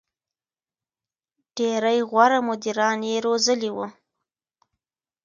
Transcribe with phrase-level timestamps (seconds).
[1.55, 3.85] •ډېری غوره مدیران یې روزلي وو.